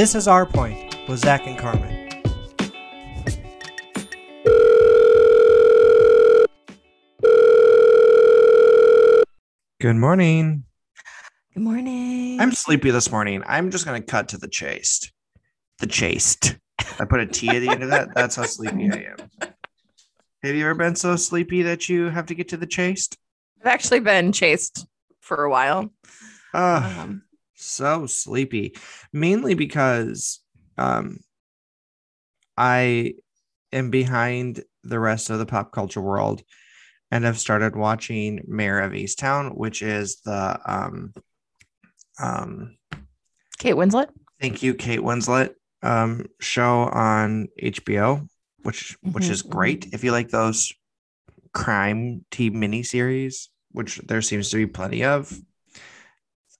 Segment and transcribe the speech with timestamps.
[0.00, 2.08] This is Our Point with Zach and Carmen.
[9.78, 10.64] Good morning.
[11.52, 12.40] Good morning.
[12.40, 13.42] I'm sleepy this morning.
[13.46, 15.12] I'm just gonna cut to the chase.
[15.80, 16.56] The chased.
[16.98, 18.14] I put a T at the end of that.
[18.14, 19.52] That's how sleepy I am.
[20.42, 23.18] Have you ever been so sleepy that you have to get to the chased?
[23.60, 24.86] I've actually been chased
[25.20, 25.92] for a while.
[26.54, 27.24] Ah, Um,
[27.60, 28.74] so sleepy.
[29.12, 30.40] Mainly because
[30.78, 31.18] um
[32.56, 33.14] I
[33.72, 36.42] am behind the rest of the pop culture world
[37.10, 41.12] and have started watching Mare of Easttown, which is the um
[42.22, 42.76] um
[43.58, 44.08] Kate Winslet.
[44.40, 45.50] thank you kate winslet
[45.82, 48.26] um show on hbo
[48.62, 50.72] which which Mhm, is great if you like those
[51.52, 55.32] crime team miniseries which there seems to be plenty of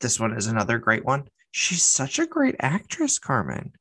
[0.01, 3.73] this one is another great one she's such a great actress carmen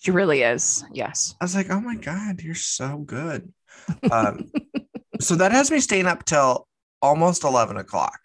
[0.00, 0.84] She really is.
[0.92, 1.34] Yes.
[1.40, 3.52] i was like oh my god you're so good
[4.10, 4.50] um
[5.20, 6.66] so that has me staying up till
[7.02, 8.18] almost 11 o'clock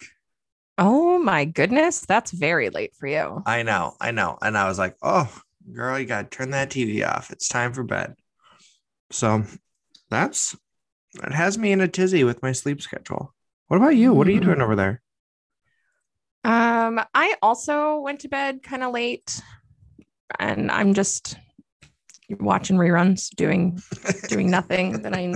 [0.81, 1.99] Oh my goodness.
[2.05, 3.43] That's very late for you.
[3.45, 4.37] I know, I know.
[4.41, 5.29] And I was like, oh,
[5.73, 7.31] girl, you got to turn that TV off.
[7.31, 8.15] It's time for bed.
[9.11, 9.43] So
[10.09, 10.55] that's
[11.21, 13.35] it has me in a tizzy with my sleep schedule.
[13.67, 14.13] What about you?
[14.13, 15.01] What are you doing over there?
[16.43, 19.41] Um, I also went to bed kind of late
[20.39, 21.37] and I'm just
[22.39, 23.81] watching reruns, doing
[24.27, 25.35] doing nothing that I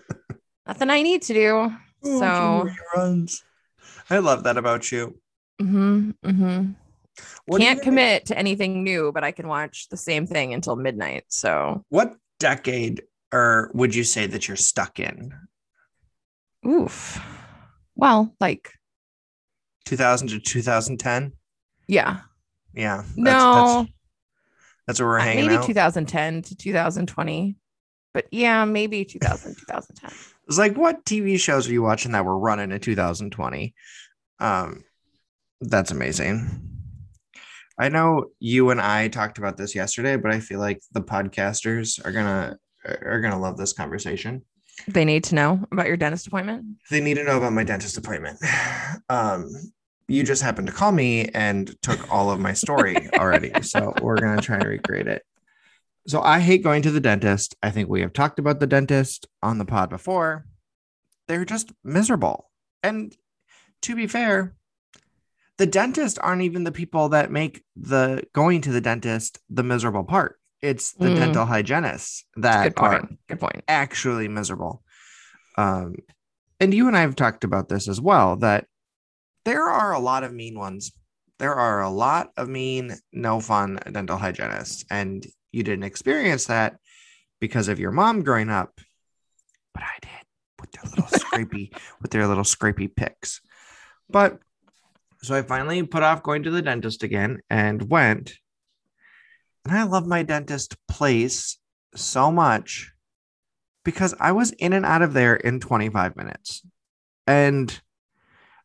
[0.66, 1.72] nothing I need to do.
[2.02, 3.42] So reruns.
[4.10, 5.18] I love that about you.
[5.60, 6.72] hmm hmm
[7.46, 10.74] What can't think- commit to anything new, but I can watch the same thing until
[10.76, 11.24] midnight.
[11.28, 15.32] So What decade or would you say that you're stuck in?
[16.66, 17.20] oof.
[17.94, 18.72] Well, like
[19.84, 21.32] 2000 to 2010?
[21.88, 22.20] yeah.
[22.74, 22.96] Yeah.
[22.98, 23.74] That's, No.
[23.82, 23.90] That's,
[24.86, 25.66] that's where we're Uh, hanging maybe out.
[25.66, 27.56] 2010 to 2020
[28.12, 30.10] but yeah maybe 2000 2010
[30.46, 33.74] It's like, what TV shows are you watching that were running in 2020?
[34.40, 34.84] Um,
[35.62, 36.68] that's amazing.
[37.78, 42.04] I know you and I talked about this yesterday, but I feel like the podcasters
[42.04, 44.42] are gonna are gonna love this conversation.
[44.88, 47.96] They need to know about your dentist appointment They need to know about my dentist
[47.96, 48.38] appointment.
[49.08, 49.48] Um,
[50.08, 54.20] you just happened to call me and took all of my story already, so we're
[54.20, 55.22] gonna try and recreate it.
[56.06, 57.56] So I hate going to the dentist.
[57.62, 60.44] I think we have talked about the dentist on the pod before.
[61.28, 62.50] They're just miserable.
[62.82, 63.16] And
[63.82, 64.54] to be fair,
[65.56, 70.04] the dentist aren't even the people that make the going to the dentist the miserable
[70.04, 70.38] part.
[70.64, 71.16] It's the Mm.
[71.16, 74.82] dental hygienists that good are good point actually miserable.
[75.58, 75.96] Um,
[76.58, 78.66] and you and I have talked about this as well that
[79.44, 80.92] there are a lot of mean ones.
[81.38, 86.76] There are a lot of mean, no fun dental hygienists, and you didn't experience that
[87.40, 88.80] because of your mom growing up,
[89.74, 90.24] but I did
[90.60, 93.40] with their little scrapey, with their little scrapey picks.
[94.08, 94.38] But
[95.22, 98.32] so I finally put off going to the dentist again and went.
[99.66, 101.58] And I love my dentist place
[101.94, 102.92] so much
[103.84, 106.62] because I was in and out of there in 25 minutes.
[107.26, 107.80] And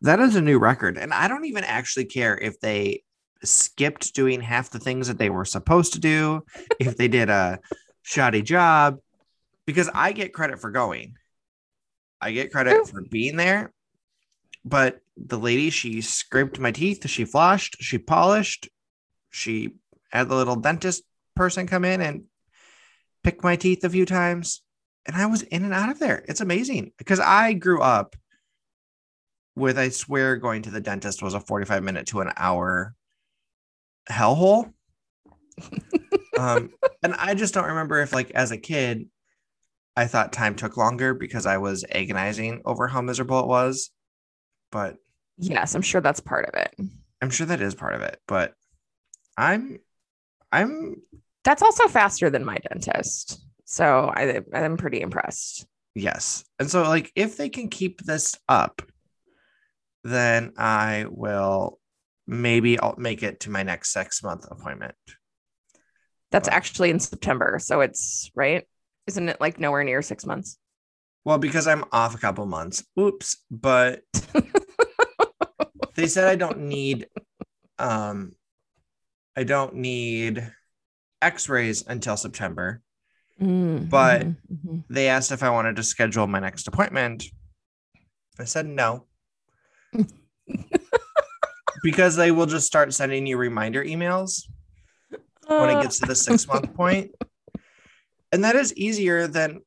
[0.02, 0.98] that is a new record.
[0.98, 3.04] And I don't even actually care if they
[3.44, 6.44] skipped doing half the things that they were supposed to do,
[6.80, 7.60] if they did a
[8.02, 8.98] shoddy job,
[9.66, 11.16] because I get credit for going.
[12.20, 13.72] I get credit for being there.
[14.66, 18.70] But the lady, she scraped my teeth, she flushed, she polished,
[19.30, 19.76] she
[20.10, 21.04] had the little dentist
[21.36, 22.24] person come in and
[23.24, 24.62] pick my teeth a few times
[25.06, 26.24] and I was in and out of there.
[26.28, 28.16] It's amazing because I grew up
[29.56, 32.94] with, I swear, going to the dentist was a 45 minute to an hour
[34.10, 34.72] hellhole.
[36.38, 36.70] um,
[37.04, 39.08] and I just don't remember if, like, as a kid,
[39.96, 43.92] I thought time took longer because I was agonizing over how miserable it was.
[44.72, 44.98] But
[45.42, 46.76] yes i'm sure that's part of it
[47.22, 48.20] I'm sure that is part of it.
[48.28, 48.54] But
[49.38, 49.80] I'm,
[50.52, 50.96] I'm,
[51.44, 55.66] that's also faster than my dentist so I, i'm pretty impressed
[55.96, 56.46] Yes.
[56.60, 58.84] And so, like, if they can keep this up,
[60.04, 61.80] then I will
[62.28, 64.96] maybe I'll make it to my next six month appointment.
[66.32, 66.56] that's Wow.
[66.56, 68.66] actually in september so it's right
[69.08, 70.58] isn't it like nowhere near six months
[71.26, 72.86] Well, because I'm off a couple months.
[72.98, 73.38] Oops.
[73.52, 74.04] But
[75.96, 77.08] they said I don't need,
[77.80, 78.34] um,
[79.40, 80.52] I don't need
[81.22, 82.82] x rays until September.
[83.42, 84.84] Mm, But- mhm, mhm.
[84.90, 87.24] They asked if I wanted to schedule my next appointment.
[88.38, 89.06] I said no.
[91.84, 94.44] because they will just start sending you reminder emails.
[95.48, 97.12] when it gets to the six month point.
[98.34, 99.62] And that is easier than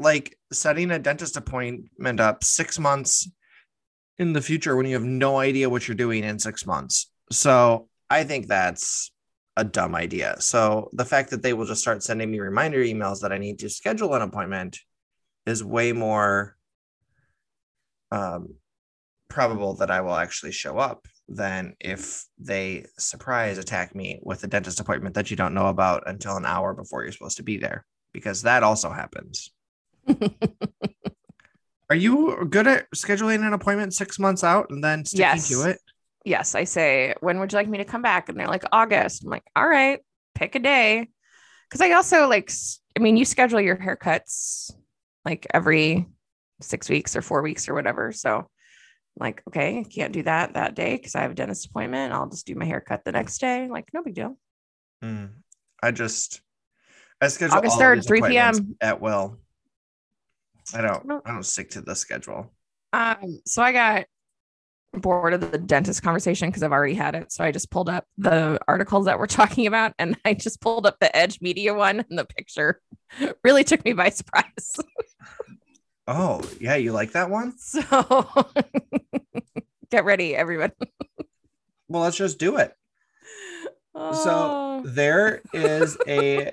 [0.00, 3.30] like setting a dentist appointment up six months
[4.18, 7.08] in the future when you have no idea what you're doing in six months.
[7.30, 9.11] So I think that's
[9.56, 10.36] a dumb idea.
[10.40, 13.58] So the fact that they will just start sending me reminder emails that I need
[13.60, 14.78] to schedule an appointment
[15.46, 16.56] is way more
[18.10, 18.54] um,
[19.28, 24.46] probable that I will actually show up than if they surprise attack me with a
[24.46, 27.56] dentist appointment that you don't know about until an hour before you're supposed to be
[27.58, 29.52] there, because that also happens.
[31.90, 35.48] Are you good at scheduling an appointment six months out and then sticking Yes.
[35.48, 35.78] to it?
[36.24, 38.28] Yes, I say, when would you like me to come back?
[38.28, 39.24] And they're like, August.
[39.24, 40.00] I'm like, all right,
[40.34, 41.08] pick a day.
[41.70, 42.52] Cause I also like,
[42.96, 44.70] I mean, you schedule your haircuts
[45.24, 46.06] like every
[46.60, 48.12] six weeks or four weeks or whatever.
[48.12, 48.46] So I'm
[49.18, 52.12] like, okay, I can't do that that day because I have a dentist appointment.
[52.12, 53.68] I'll just do my haircut the next day.
[53.68, 54.36] Like, no big deal.
[55.02, 55.30] Mm.
[55.82, 56.42] I just
[57.20, 58.76] I schedule August all 3rd, these 3 p.m..
[58.80, 59.38] at will.
[60.74, 62.52] I don't I don't stick to the schedule.
[62.92, 64.04] Um, so I got
[64.92, 67.32] bored of the dentist conversation because I've already had it.
[67.32, 70.86] So I just pulled up the articles that we're talking about and I just pulled
[70.86, 72.80] up the Edge Media one and the picture
[73.44, 74.76] really took me by surprise.
[76.08, 77.56] Oh, yeah, you like that one?
[77.56, 77.80] So
[79.88, 80.72] get ready, everyone.
[81.88, 82.74] Well, let's just do it.
[83.94, 84.12] Oh.
[84.82, 86.50] So there is a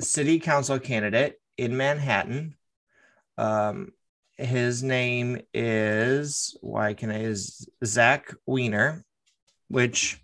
[0.00, 2.56] city council candidate in Manhattan.
[3.36, 3.92] Um,
[4.40, 9.04] his name is why can I is Zach Weiner,
[9.68, 10.22] which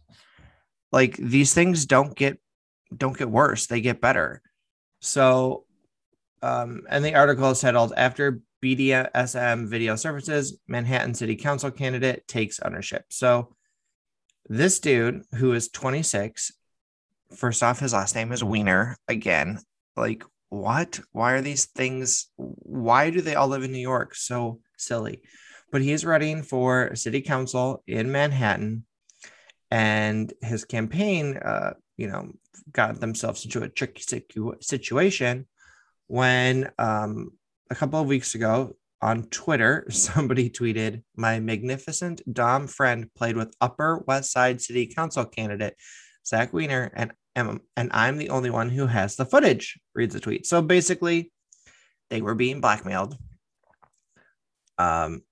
[0.93, 2.39] like these things don't get
[2.97, 4.43] don't get worse; they get better.
[5.01, 5.65] So,
[6.43, 12.61] um, and the article is titled "After BDSM Video Services, Manhattan City Council Candidate Takes
[12.61, 13.55] Ownership." So,
[14.49, 16.53] this dude who is 26
[17.35, 19.59] first off his last name is wiener again
[19.97, 20.23] like
[20.57, 21.01] what?
[21.13, 24.15] Why are these things why do they all live in new york?
[24.15, 25.23] So silly.
[25.73, 28.85] But he's running for city council in manhattan
[29.71, 32.31] and his campaign uh you know
[32.73, 35.47] got themselves into a tricky situ- situation
[36.07, 37.33] when um
[37.71, 43.55] a couple of weeks ago on Twitter, somebody tweeted, My magnificent Dom friend played with
[43.61, 45.77] Upper West Side City Council candidate
[46.27, 50.47] Zach Weiner, and, and, I'm the only one who has the footage, reads the tweet.
[50.47, 51.33] So basically,
[52.11, 53.17] they were being blackmailed.
[54.79, 55.23] Um,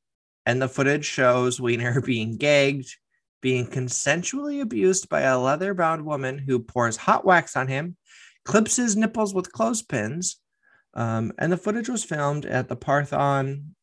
[0.47, 2.95] and the footage shows Weiner being gagged,
[3.41, 7.97] being consensually abused by a leather bound woman who pours hot wax on him,
[8.45, 10.41] clips his nipples with clothespins.
[10.93, 13.75] Um, and the footage was filmed at the Parthenon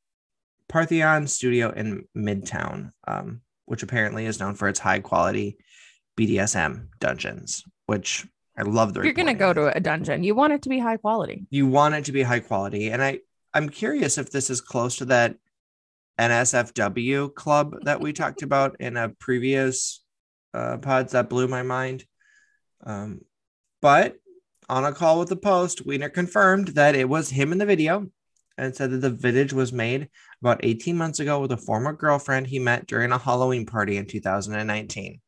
[0.69, 5.57] Parthenon studio in Midtown, um, which apparently is known for its high quality
[6.17, 8.25] BDSM dungeons, which
[8.57, 10.23] I love the You're gonna go to a dungeon.
[10.23, 11.45] You want it to be high quality.
[11.49, 12.89] you want it to be high quality.
[12.89, 13.19] And I,
[13.53, 15.35] I'm curious if this is close to that
[16.17, 20.05] NSFW club that we talked about in a previous
[20.53, 22.05] uh, pods that blew my mind.
[22.85, 23.19] Um,
[23.81, 24.15] but
[24.69, 28.07] on a call with the Post, Weiner confirmed that it was him in the video
[28.57, 30.07] and said that the footage was made
[30.41, 34.05] about 18 months ago with a former girlfriend he met during a Halloween party in
[34.05, 35.19] 2019.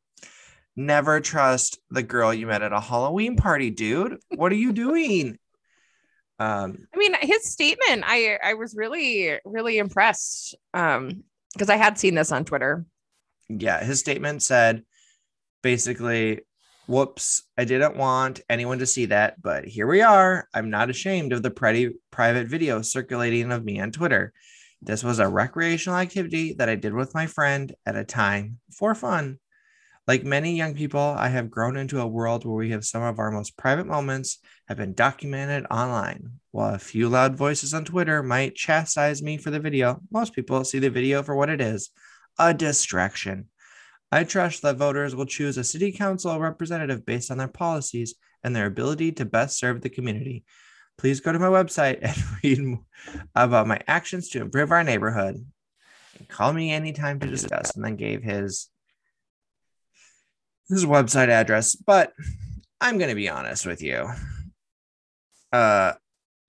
[0.75, 4.17] Never trust the girl you met at a Halloween party, dude.
[4.29, 5.37] What are you doing?
[6.39, 10.55] Um, I mean, his statement, I I was really, really impressed.
[10.73, 12.85] Um, because I had seen this on Twitter.
[13.47, 14.83] yeah, his statement said
[15.61, 16.41] basically,
[16.87, 20.47] whoops, I didn't want anyone to see that, but here we are.
[20.53, 24.33] I'm not ashamed of the pretty private video circulating of me on Twitter.
[24.81, 28.93] This was a recreational activity that I did with my friend at a time for
[28.95, 29.39] fun.
[30.05, 33.19] Like many young people, I have grown into a world where we have some of
[33.19, 36.39] our most private moments have been documented online.
[36.51, 40.65] While a few loud voices on Twitter might chastise me for the video, most people
[40.65, 41.89] see the video for what it is
[42.37, 43.47] a distraction.
[44.11, 48.55] I trust that voters will choose a city council representative based on their policies and
[48.55, 50.43] their ability to best serve the community.
[50.97, 52.77] Please go to my website and read
[53.35, 55.37] about my actions to improve our neighborhood.
[56.27, 57.75] Call me anytime to discuss.
[57.75, 58.69] And then gave his
[60.73, 61.75] his website address.
[61.75, 62.13] But
[62.81, 64.09] I'm gonna be honest with you.
[65.51, 65.93] Uh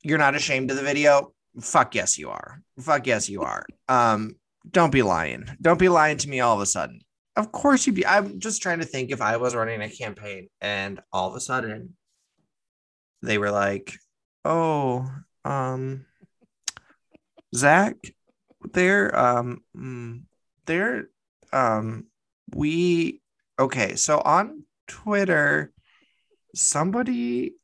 [0.05, 1.33] you're not ashamed of the video?
[1.61, 2.63] Fuck yes, you are.
[2.79, 3.65] Fuck yes, you are.
[3.89, 4.37] Um,
[4.71, 5.47] don't be lying.
[5.61, 7.01] Don't be lying to me all of a sudden.
[7.37, 8.07] Of course you'd be.
[8.07, 11.41] I'm just trying to think if I was running a campaign and all of a
[11.41, 11.97] sudden
[13.23, 13.95] they were like,
[14.45, 15.11] "Oh,
[15.45, 16.07] um,
[17.55, 17.97] Zach,
[18.73, 20.23] they're um, mm,
[20.67, 21.09] they're
[21.53, 22.07] um,
[22.55, 23.21] we
[23.59, 25.73] okay." So on Twitter,
[26.55, 27.55] somebody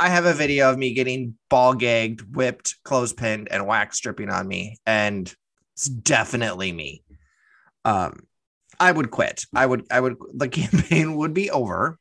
[0.00, 4.46] I have a video of me getting ball gagged, whipped, clothespinned, and wax stripping on
[4.46, 5.32] me, and
[5.74, 7.02] it's definitely me.
[7.84, 8.20] Um,
[8.78, 9.44] I would quit.
[9.54, 9.86] I would.
[9.90, 10.16] I would.
[10.34, 11.98] The campaign would be over.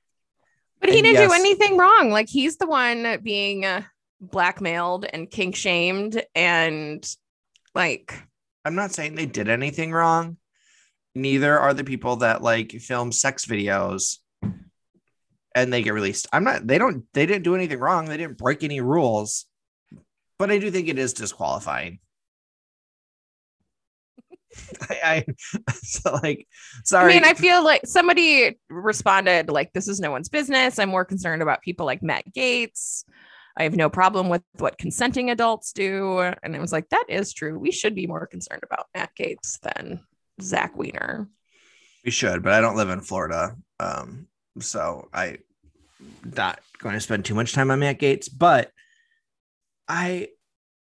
[0.80, 2.12] But he And didn't do anything wrong.
[2.12, 3.82] Like he's the one being uh,
[4.22, 7.08] blackmailed and kink shamed and
[7.74, 8.14] like
[8.64, 10.38] I'm not saying they did anything wrong.
[11.18, 14.18] Neither are the people that like film sex videos
[15.56, 16.28] and they get released.
[16.32, 18.06] I'm not, they don't, they didn't do anything wrong.
[18.06, 19.46] They didn't break any rules,
[20.38, 22.00] but I do think it is disqualifying.
[24.90, 25.26] I, I
[25.74, 26.48] so like,
[26.84, 27.14] sorry.
[27.14, 30.78] I mean, I feel like somebody responded like this is no one's business.
[30.78, 33.06] I'm more concerned about people like Matt Gaetz.
[33.58, 36.20] I have no problem with what consenting adults do.
[36.20, 37.58] And it was like, that is true.
[37.58, 40.02] We should be more concerned about Matt Gaetz than
[40.42, 41.30] Zach Weiner.
[42.06, 43.56] we should, but I don't live in Florida.
[43.80, 44.28] Um,
[44.60, 45.38] so I
[46.24, 48.72] not going to spend too much time on Matt Gaetz, but
[49.88, 50.30] I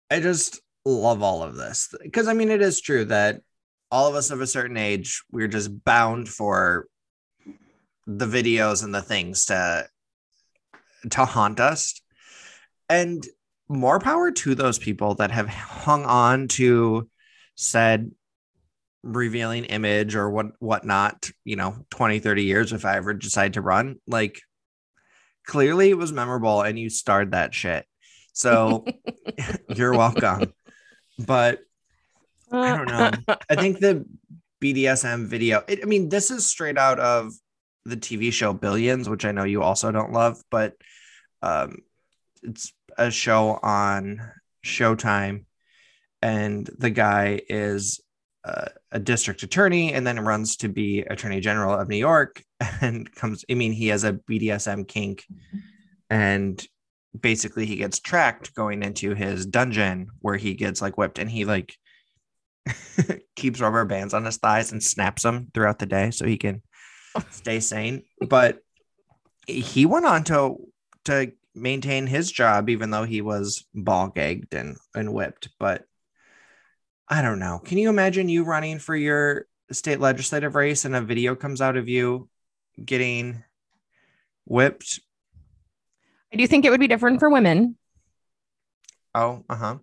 [0.10, 3.42] I just love all of this because I mean it is true that
[3.92, 6.88] all of us of a certain age we're just bound for
[8.06, 9.88] the videos and the things to
[11.12, 12.02] to haunt us
[12.90, 13.26] and
[13.68, 17.08] more power to those people that have hung on to
[17.56, 18.12] said
[19.04, 23.62] revealing image or what whatnot you know 20 30 years if i ever decide to
[23.62, 24.42] run like
[25.48, 27.86] clearly it was memorable and you starred that shit
[28.34, 28.86] so
[29.76, 30.54] you're welcome
[31.18, 31.60] but
[32.52, 33.36] I don't know.
[33.50, 34.06] I think the
[34.62, 37.34] BDSM video, it, I mean, this is straight out of
[37.86, 40.74] the TV show Billions, which I know you also don't love, but
[41.42, 41.80] um,
[42.44, 44.32] it's a show on
[44.66, 45.46] Showtime.
[46.22, 48.02] And the guy is
[48.50, 52.44] uh, a district attorney and then runs to be attorney general of New York
[52.82, 55.26] and comes, I mean, he has a BDSM kink
[56.10, 56.66] and
[57.20, 61.46] basically he gets tracked going into his dungeon where he gets like whipped and he
[61.46, 61.76] like
[63.36, 66.62] keeps rubber bands on his thighs and snaps them throughout the day so he can
[67.30, 68.04] stay sane.
[68.28, 68.60] But
[69.48, 70.58] he went on to
[71.06, 75.50] to maintain his job even though he was ball gagged and, and whipped.
[75.60, 75.86] But
[77.10, 77.60] I don't know.
[77.60, 81.76] Can you imagine you running for your state legislative race and a video comes out
[81.76, 82.30] of you
[82.84, 83.44] getting
[84.46, 85.00] whipped?
[86.32, 87.76] I do think it would be different for women.
[89.16, 89.78] Oh, uh-huh.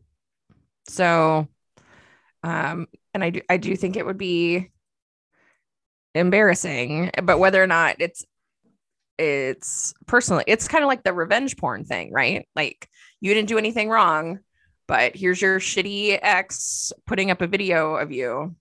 [0.88, 1.49] So,
[2.45, 4.71] um, and I do, I do think it would be
[6.14, 8.25] embarrassing, but whether or not it's,
[9.18, 12.47] it's personally, it's kind of like the revenge porn thing, right?
[12.54, 12.88] Like
[13.21, 14.38] you didn't do anything wrong,
[14.87, 18.55] but here's your shitty ex putting up a video of you.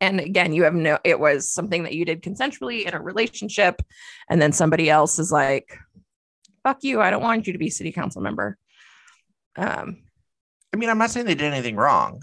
[0.00, 3.80] And again, you have no, it was something that you did consensually in a relationship.
[4.28, 5.78] And then somebody else is like,
[6.62, 7.00] fuck you.
[7.00, 8.58] I don't want you to be city council member.
[9.56, 10.02] Um,
[10.72, 12.22] I mean, I'm not saying they did anything wrong,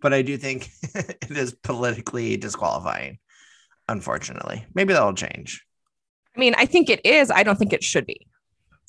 [0.00, 3.18] but I do think it is politically disqualifying,
[3.88, 4.64] unfortunately.
[4.74, 5.64] Maybe that'll change.
[6.36, 7.30] I mean, I think it is.
[7.30, 8.26] I don't think it should be.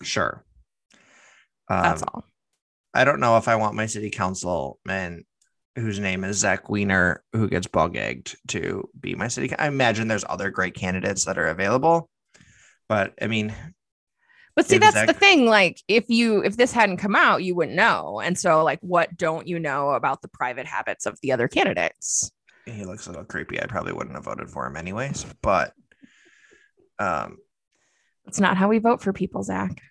[0.04, 0.46] Sure.
[1.70, 2.26] Um, That's all.
[2.94, 5.26] I don't know if I want my city councilman
[5.76, 9.56] whose name is Zach Weiner, who gets ball gagged, to be my city.
[9.58, 12.10] I imagine there's other great candidates that are available,
[12.90, 13.54] but I mean,
[14.54, 15.46] But see, that's Zach- the thing.
[15.46, 18.20] Like, if you if this hadn't come out, you wouldn't know.
[18.20, 22.32] And so, like, what don't you know about the private habits of the other candidates?
[22.66, 23.62] he looks a little creepy.
[23.62, 25.74] I probably wouldn't have voted for him anyways, but
[27.00, 27.38] um,
[28.28, 29.82] It's not how we vote for people, Zach.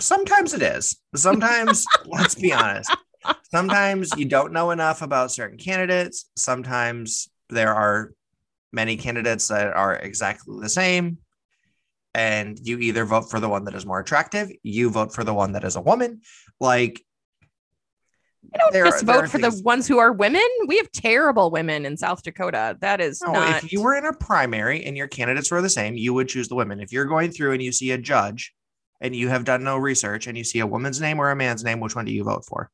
[0.00, 0.96] Sometimes it is.
[1.14, 2.94] Sometimes, let's be honest.
[3.50, 6.30] Sometimes you don't know enough about certain candidates.
[6.36, 8.12] Sometimes there are
[8.72, 11.18] many candidates that are exactly the same.
[12.14, 15.34] And you either vote for the one that is more attractive, you vote for the
[15.34, 16.22] one that is a woman.
[16.58, 17.04] Like,
[18.54, 20.46] I don't There just vote for things- the ones who are women.
[20.66, 22.78] We have terrible women in South Dakota.
[22.80, 23.62] That is no, not.
[23.62, 26.48] if you were in a primary and your candidates were the same, you would choose
[26.48, 26.80] the women.
[26.80, 28.54] If you're going through and you see a judge
[29.00, 31.64] and you have done no research and you see a woman's name or a man's
[31.64, 32.70] name, which one do you vote for?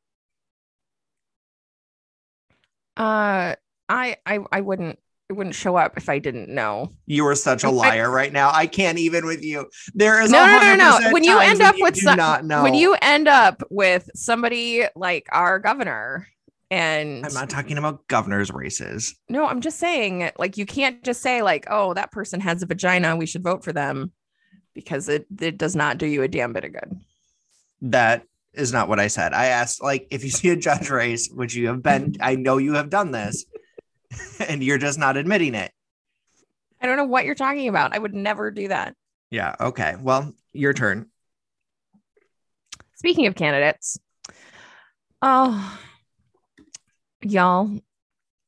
[2.96, 3.54] uh,
[3.88, 6.92] I I I wouldn't it wouldn't show up if I didn't know.
[7.06, 8.50] You are such a liar right now.
[8.52, 9.68] I can't even with you.
[9.94, 11.12] There is No, no, no, no.
[11.12, 12.62] When you end up you with some- not know.
[12.62, 16.28] When you end up with somebody like our governor,
[16.70, 19.14] and I'm not talking about governor's races.
[19.28, 22.66] no, I'm just saying, like, you can't just say like, oh, that person has a
[22.66, 24.12] vagina, we should vote for them,
[24.74, 27.00] because it it does not do you a damn bit of good.
[27.82, 29.32] That is not what I said.
[29.32, 32.58] I asked, like, if you see a judge race, which you have been, I know
[32.58, 33.44] you have done this,
[34.48, 35.72] and you're just not admitting it.
[36.80, 37.94] I don't know what you're talking about.
[37.94, 38.94] I would never do that.
[39.30, 39.56] Yeah.
[39.58, 39.96] Okay.
[40.00, 41.10] Well, your turn.
[42.96, 43.98] Speaking of candidates,
[45.20, 45.78] oh,
[47.22, 47.70] y'all,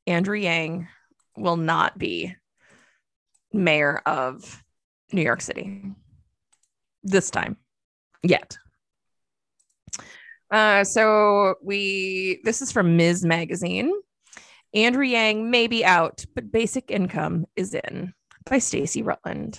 [0.06, 0.88] Andrew Yang
[1.36, 2.34] will not be
[3.52, 4.62] mayor of
[5.12, 5.82] New York City
[7.06, 7.56] this time
[8.22, 8.56] yet.
[10.50, 13.24] Uh, so we this is from Ms.
[13.24, 13.92] Magazine.
[14.74, 18.12] Andrew Yang may be out, but basic income is in
[18.48, 19.58] by Stacy Rutland.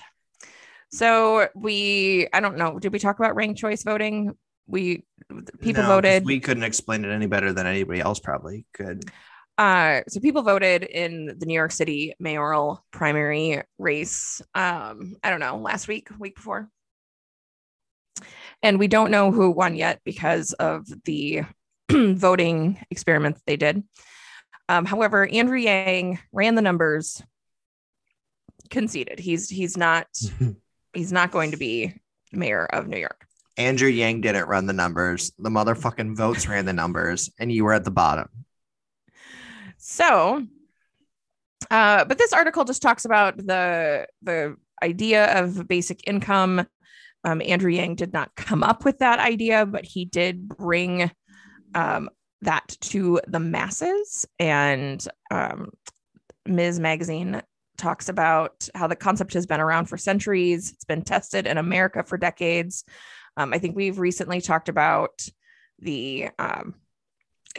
[0.91, 4.37] So we I don't know, did we talk about ranked choice voting?
[4.67, 5.05] We
[5.59, 9.03] people No, voted We couldn't explain it any better than anybody else probably could.
[9.57, 15.39] uh so people voted in the New York City mayoral primary race um I don't
[15.41, 16.69] know last week week before
[18.63, 21.43] and we don't know who won yet because of the
[21.91, 23.83] voting experiment they did
[24.69, 27.21] um however Andrew Yang ran the numbers
[28.69, 30.07] conceded he's he's not
[30.93, 31.93] he's not going to be
[32.31, 35.31] mayor of New York Andrew Yang didn't run the numbers.
[35.39, 38.29] The motherfucking votes ran the numbers, and you were at the bottom.
[39.77, 40.45] So,
[41.71, 46.67] uh, but this article just talks about the the idea of basic income.
[47.27, 51.11] Um, Andrew Yang did not come up with that idea, but he did bring
[51.75, 52.09] um,
[52.41, 54.25] that to the masses.
[54.39, 55.71] And um,
[56.45, 56.79] Ms.
[56.79, 57.41] Magazine
[57.77, 60.71] talks about how the concept has been around for centuries.
[60.71, 62.85] It's been tested in America for decades.
[63.35, 65.27] Um, I think we've recently talked about
[65.79, 66.75] the um,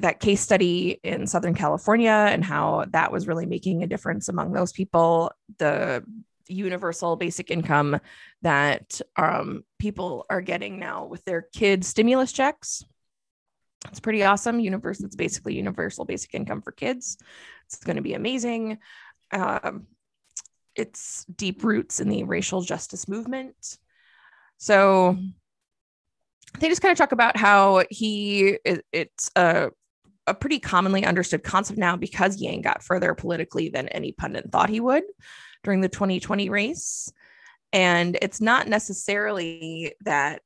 [0.01, 4.53] that case study in Southern California and how that was really making a difference among
[4.53, 5.31] those people.
[5.59, 6.05] The
[6.49, 8.01] universal basic income
[8.43, 12.85] that um, people are getting now with their kids' stimulus checks.
[13.89, 14.61] It's pretty awesome.
[14.61, 17.17] Universe, it's basically universal basic income for kids.
[17.67, 18.79] It's going to be amazing.
[19.33, 19.87] Um,
[20.75, 23.79] it's deep roots in the racial justice movement.
[24.59, 25.17] So
[26.59, 29.71] they just kind of talk about how he it, it's a
[30.27, 34.69] a pretty commonly understood concept now because Yang got further politically than any pundit thought
[34.69, 35.05] he would
[35.69, 37.13] during the 2020 race.
[37.75, 40.41] And it's not necessarily that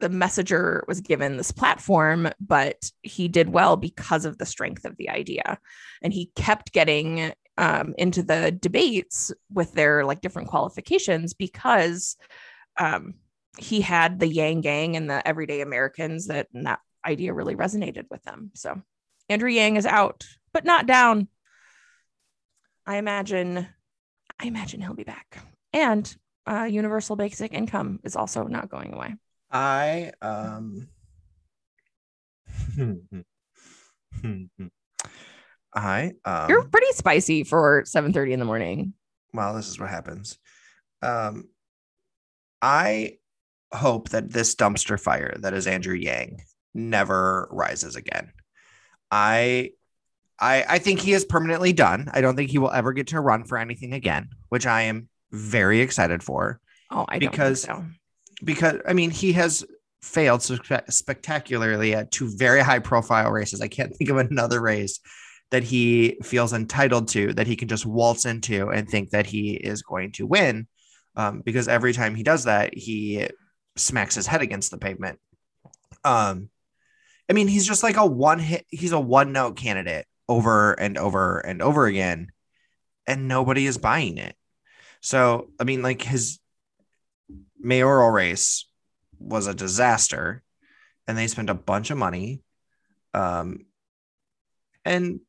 [0.00, 4.96] the messenger was given this platform, but he did well because of the strength of
[4.96, 5.60] the idea.
[6.02, 12.16] And he kept getting um, into the debates with their like different qualifications because
[12.76, 13.14] um,
[13.58, 18.24] he had the Yang Gang and the everyday Americans that that idea really resonated with
[18.24, 18.50] them.
[18.56, 18.82] So
[19.28, 21.28] Andrew Yang is out, but not down.
[22.86, 23.66] I imagine,
[24.38, 25.38] I imagine he'll be back.
[25.72, 26.14] And
[26.46, 29.14] uh, universal basic income is also not going away.
[29.50, 30.88] I um
[35.74, 38.94] I um You're pretty spicy for 7:30 in the morning.
[39.32, 40.38] well, this is what happens.
[41.02, 41.48] Um
[42.60, 43.18] I
[43.72, 46.42] hope that this dumpster fire that is Andrew Yang
[46.74, 48.32] never rises again.
[49.10, 49.70] I
[50.40, 52.08] I I think he is permanently done.
[52.12, 55.08] I don't think he will ever get to run for anything again, which I am
[55.32, 57.84] very excited for Oh, I don't Because- so.
[58.44, 59.64] because I mean he has
[60.02, 63.60] failed spe- spectacularly at two very high profile races.
[63.60, 65.00] I can't think of another race
[65.50, 69.54] that he feels entitled to that he can just waltz into and think that he
[69.54, 70.66] is going to win.
[71.16, 73.28] Um, because every time he does that, he
[73.76, 75.20] smacks his head against the pavement.
[76.04, 76.50] Um,
[77.30, 80.96] I mean, he's just like a one hit, he's a one note candidate over and
[80.98, 82.32] over and over again,
[83.06, 84.34] and nobody is buying it.
[85.00, 86.38] So, I mean, like his
[87.64, 88.66] mayoral race
[89.18, 90.42] was a disaster
[91.08, 92.42] and they spent a bunch of money
[93.14, 93.64] um
[94.84, 95.20] and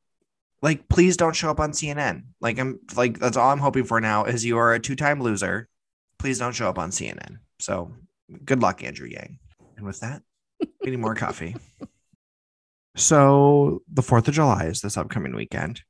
[0.61, 4.01] like please don't show up on cnn like i'm like that's all i'm hoping for
[4.01, 5.67] now is you are a two-time loser.
[6.17, 7.93] Please don't show up on cnn so
[8.43, 9.39] good luck andrew yang.
[9.77, 10.21] And with that
[10.83, 11.55] we need more coffee
[12.95, 15.81] so the fourth of july is this upcoming weekend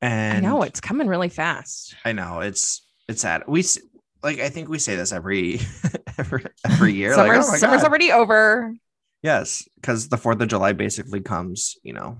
[0.00, 1.94] and I know it's coming really fast.
[2.04, 3.44] I know it's it's sad.
[3.46, 3.64] We
[4.22, 5.60] like I think we say this every
[6.18, 7.16] every, every year.
[7.16, 7.88] like, Summer's, oh summer's God.
[7.88, 8.74] already over.
[9.22, 12.18] yes, because the Fourth of July basically comes, you know,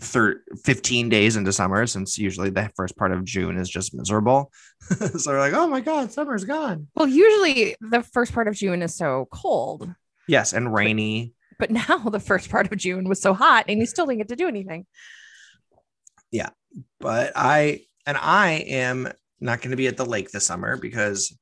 [0.00, 4.52] thir- 15 days into summer, since usually the first part of June is just miserable.
[5.18, 6.86] so we're like, oh my god, summer's gone.
[6.94, 9.92] Well, usually the first part of June is so cold,
[10.28, 11.32] Yes, and rainy.
[11.58, 14.28] But now the first part of June was so hot and you still didn't get
[14.28, 14.86] to do anything.
[16.30, 16.50] Yeah.
[17.00, 21.36] But I and I am not going to be at the lake this summer because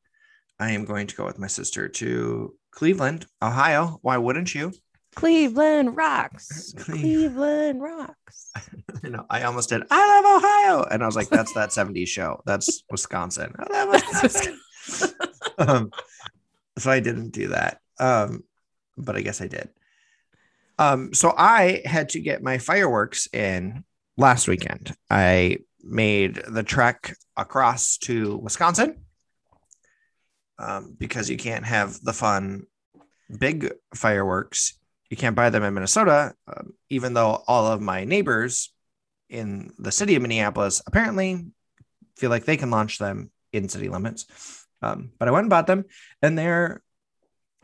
[0.58, 3.98] I am going to go with my sister to Cleveland, Ohio.
[4.02, 4.72] Why wouldn't you?
[5.14, 6.74] Cleveland rocks.
[6.78, 8.52] Cleveland rocks.
[9.02, 9.24] you know.
[9.30, 9.82] I almost did.
[9.90, 12.42] I love Ohio, and I was like, "That's that '70s show.
[12.44, 13.88] That's Wisconsin." I love
[14.22, 14.58] Wisconsin.
[15.58, 15.90] um,
[16.78, 17.80] so I didn't do that.
[17.98, 18.44] Um,
[18.98, 19.70] but I guess I did.
[20.78, 23.84] Um, so I had to get my fireworks in
[24.16, 24.94] last weekend.
[25.10, 29.04] I made the trek across to Wisconsin
[30.58, 32.66] um, because you can't have the fun
[33.38, 34.78] big fireworks.
[35.10, 38.72] You can't buy them in Minnesota, um, even though all of my neighbors
[39.28, 41.46] in the city of Minneapolis apparently
[42.16, 44.26] feel like they can launch them in city limits.
[44.82, 45.84] Um, but I went and bought them,
[46.22, 46.82] and there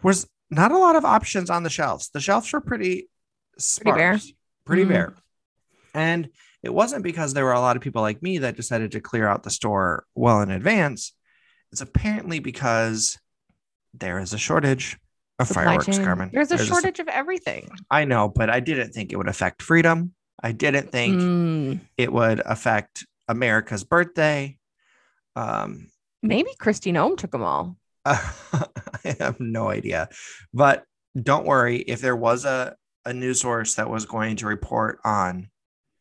[0.03, 2.11] was not a lot of options on the shelves.
[2.13, 3.09] The shelves were pretty
[3.81, 4.19] Pretty bare.
[4.19, 4.33] sparse,
[4.65, 4.89] pretty Mhm.
[4.89, 5.13] bare.
[5.95, 6.29] And
[6.63, 9.27] it wasn't because there were a lot of people like me that decided to clear
[9.27, 11.13] out the store well in advance.
[11.73, 13.19] It's apparently because
[13.95, 14.97] there is a shortage
[15.39, 16.05] of Supply fireworks, chain.
[16.05, 16.31] Carmen.
[16.33, 17.69] There's a s- shortage of everything.
[17.91, 20.15] I know, but I didn't think it would affect freedom.
[20.43, 24.59] I didn't think Mm, it would affect America's birthday.
[25.37, 25.89] Um,
[26.23, 27.77] maybe Kristi Noem took them all.
[29.21, 30.09] I have no idea.
[30.53, 30.85] But
[31.21, 35.49] don't worry, if there was a, a news source that was going to report on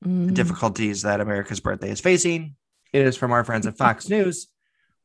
[0.02, 2.56] the Mm, difficulties that America's birthday is facing,
[2.92, 4.48] it is from our friends at Fox News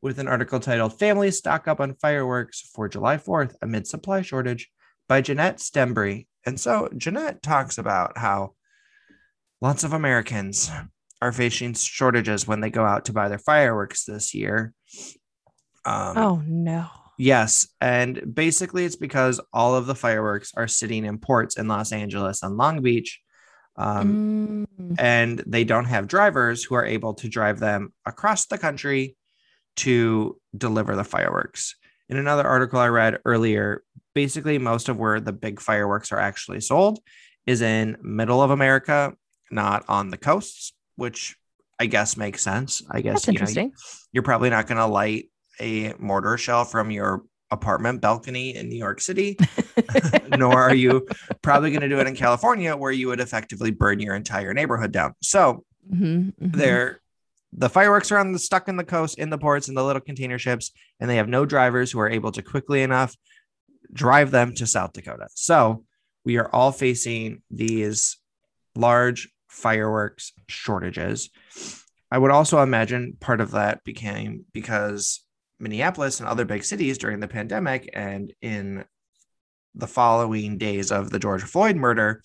[0.01, 4.71] with an article titled Families Stock Up on Fireworks for July 4th Amid Supply Shortage
[5.07, 6.25] by Jeanette Stembry.
[6.45, 8.53] And so Jeanette talks about how
[9.61, 10.71] lots of Americans
[11.21, 14.73] are facing shortages when they go out to buy their fireworks this year.
[15.85, 16.87] Um, Oh no.
[17.17, 17.67] Yes.
[17.81, 22.43] And basically, it's because all of the fireworks are sitting in ports in Los Angeles
[22.43, 23.19] and Long Beach.
[23.75, 28.57] Um, Mm, And they don't have drivers who are able to drive them across the
[28.57, 29.15] country
[29.77, 31.75] to deliver the fireworks.
[32.09, 33.83] In another article I read earlier,
[34.15, 36.99] basically, most of where the big fireworks are actually sold
[37.45, 39.13] is in middle of America,
[39.51, 41.35] not on the coasts, which
[41.79, 42.81] I guess makes sense.
[42.89, 43.73] I guess that's you know, interesting.
[44.11, 48.77] you're probably not going to light a mortar shell from your apartment balcony in New
[48.77, 49.37] York City,
[50.37, 51.07] nor are you
[51.41, 54.91] probably going to do it in California where you would effectively burn your entire neighborhood
[54.91, 55.13] down.
[55.21, 56.51] So Mhm, mhm.
[56.53, 56.99] they're
[57.53, 60.01] the fireworks are on the stuck in the coast in the ports in the little
[60.01, 63.15] container ships and they have no drivers who are able to quickly enough
[63.93, 65.29] drive them to South Dakota.
[65.33, 65.85] So
[66.25, 68.17] we are all facing these
[68.75, 71.29] large fireworks shortages.
[72.11, 75.21] I would also imagine part of that became because
[75.59, 78.85] Minneapolis and other big cities during the pandemic and in
[79.75, 82.21] the following days of the George Floyd murder,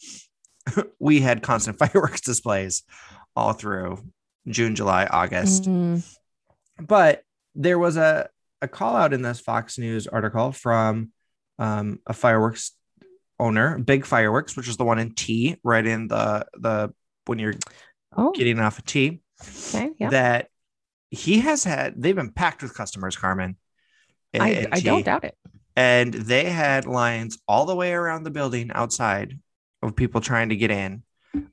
[0.98, 2.82] we had constant fireworks displays
[3.36, 3.98] all through
[4.48, 5.64] June, July, August.
[5.64, 6.04] Mhm.
[6.80, 7.22] But
[7.54, 8.28] there was a,
[8.60, 11.10] a call out in this Fox News article from
[11.58, 12.72] um, a fireworks
[13.38, 16.92] owner, Big Fireworks, which is the one in T, right in the the
[17.26, 17.54] when you're
[18.16, 19.20] Oh, getting off a T,
[19.74, 19.90] okay.
[19.98, 20.10] Yeah.
[20.10, 20.48] that
[21.12, 23.56] he has had they've been packed with customers, Carmen.
[24.34, 25.36] I, I don't doubt it.
[25.76, 29.38] and they had lines all the way around the building outside
[29.82, 31.02] of people trying to get in.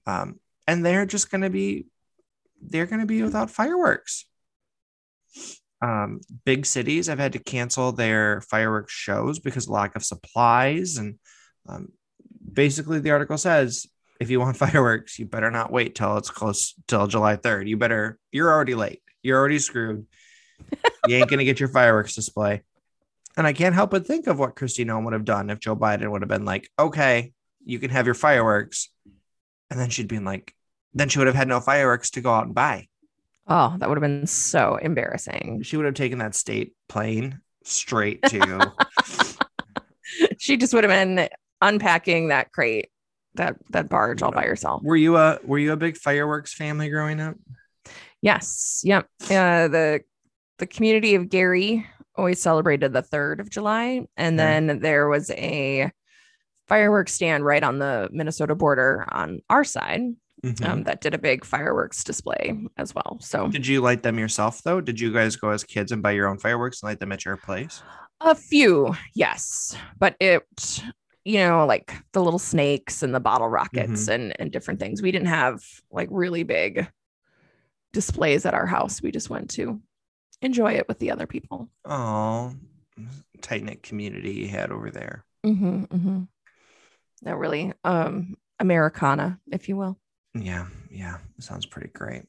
[0.08, 1.88] Um, and they're just going to be
[2.62, 4.26] they're going to be without fireworks.
[5.82, 10.98] Um, big cities have had to cancel their fireworks shows because of lack of supplies.
[10.98, 11.20] And
[11.68, 11.90] um,
[12.54, 13.88] basically the article says
[14.22, 17.78] if you want fireworks you better not wait till it's close till july 3rd you
[17.78, 20.06] better you're already late you're already screwed
[21.08, 22.62] you ain't going to get your fireworks display
[23.40, 25.76] and I can't help but think of what Kristi Noem would have done if Joe
[25.76, 27.32] Biden would have been like, okay,
[27.64, 28.90] you can have your fireworks.
[29.70, 30.54] And then she'd been like,
[30.94, 32.88] then she would have had no fireworks to go out and buy.
[33.48, 35.62] Oh, that would have been so embarrassing.
[35.64, 38.74] She would have taken that state plane straight to,
[40.38, 41.30] she just would have been
[41.62, 42.90] unpacking that crate,
[43.36, 44.84] that that barge all by herself.
[44.84, 47.36] were you a, were you a big fireworks family growing up?
[48.22, 48.82] Yes.
[48.84, 49.08] Yep.
[49.24, 50.02] Uh, the
[50.58, 54.68] the community of Gary always celebrated the third of July, and Okay.
[54.68, 55.90] then there was a
[56.68, 60.02] fireworks stand right on the Minnesota border on our side
[60.44, 60.66] Mhm.
[60.70, 63.18] um, that did a big fireworks display as well.
[63.22, 64.80] So Did you light them yourself though?
[64.82, 67.26] Did you guys go as kids and buy your own fireworks and light them at
[67.26, 67.82] your place?
[68.22, 70.44] a few, yes, but it.
[71.26, 75.02] You know, like the little snakes and the bottle rockets and and different things.
[75.02, 76.88] We didn't have like really big
[77.94, 79.02] displays at our house.
[79.02, 79.82] We just went to
[80.42, 81.70] enjoy it with the other people.
[81.86, 82.54] Oh,
[83.42, 85.26] tight knit community you had over there.
[85.46, 86.24] Mm-hmm, mm-hmm.
[87.24, 89.98] That really um Americana, if you will.
[90.34, 92.24] Yeah, yeah, sounds pretty great.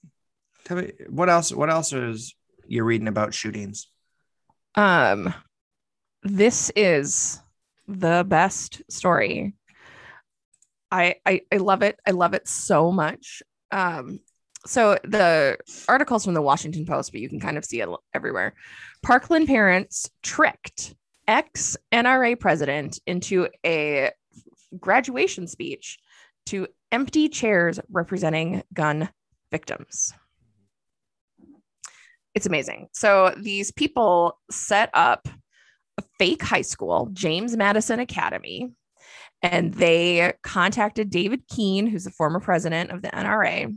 [0.65, 1.53] Tell me what else?
[1.53, 2.35] What else is
[2.67, 3.89] you're reading about shootings?
[4.75, 5.35] Um
[6.23, 7.41] this is
[7.89, 9.55] the best story.
[10.91, 11.99] I I, I love it.
[12.07, 13.43] I love it so much.
[13.71, 14.21] Um
[14.67, 18.55] so the articles from the Washington Post, but you can kind of see it everywhere.
[19.03, 20.95] Parkland parents tricked
[21.27, 24.11] ex NRA president into a
[24.79, 25.99] graduation speech
[26.47, 29.09] to empty chairs representing gun
[29.51, 30.13] victims.
[32.35, 32.89] It's amazing.
[32.93, 35.29] So these people set up
[35.99, 38.73] a fake high school, James Madison Academy,
[39.43, 43.77] and they contacted David Keene, who's the former president of the NRA,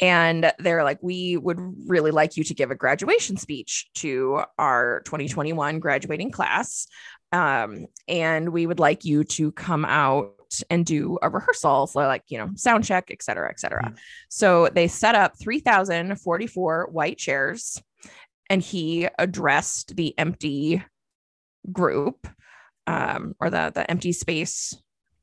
[0.00, 5.02] and they're like we would really like you to give a graduation speech to our
[5.04, 6.86] 2021 graduating class.
[7.32, 10.34] Um, and we would like you to come out
[10.70, 13.84] and do a rehearsal so like you know sound check et cetera et cetera.
[13.86, 13.94] Mm-hmm.
[14.28, 17.82] so they set up 3044 white chairs
[18.48, 20.82] and he addressed the empty
[21.72, 22.28] group
[22.86, 24.76] um, or the the empty space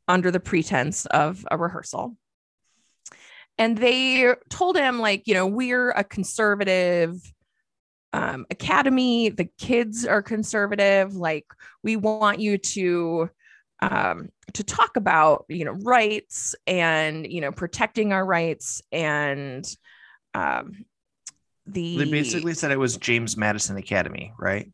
[0.07, 2.17] under the pretense of a rehearsal
[3.57, 7.19] and they told him like you know we're a conservative
[8.13, 9.29] um, academy.
[9.29, 11.15] The kids are conservative.
[11.15, 11.45] Like
[11.83, 13.29] we want you to
[13.81, 18.81] um, to talk about you know rights and you know protecting our rights.
[18.91, 19.65] And
[20.33, 20.85] um,
[21.65, 24.71] the they basically said it was james madison academy right?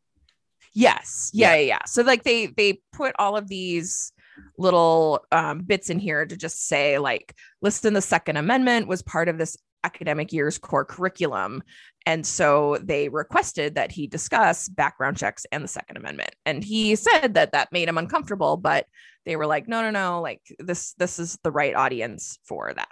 [0.73, 1.31] Yes.
[1.33, 1.55] Yeah, yeah.
[1.55, 1.79] yeah yeah.
[1.87, 4.13] So like they they put all of these
[4.57, 9.29] little um, bits in here to just say like listen the second amendment was part
[9.29, 11.63] of this academic year's core curriculum.
[12.05, 16.35] And so they requested that he discuss background checks and the second amendment.
[16.45, 18.85] And he said that that made him uncomfortable but
[19.25, 22.89] they were like no no no like this this is the right audience for that.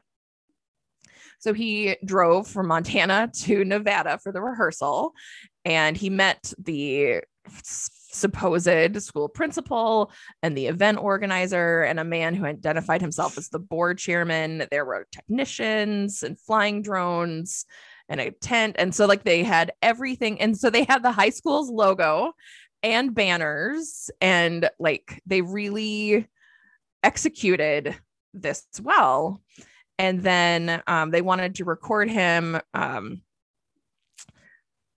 [1.39, 5.13] So he drove from Montana to Nevada for the rehearsal
[5.63, 7.21] and he met the
[8.15, 13.59] supposed school principal and the event organizer and a man who identified himself as the
[13.59, 14.65] board chairman.
[14.71, 17.65] There were technicians and flying drones
[18.07, 18.75] and a tent.
[18.77, 20.39] And so, like, they had everything.
[20.41, 22.33] And so, they had the high school's logo
[22.83, 26.27] and banners, and like, they really
[27.01, 27.95] executed
[28.33, 29.41] this well.
[29.97, 32.59] And then um, they wanted to record him.
[32.73, 33.21] Um,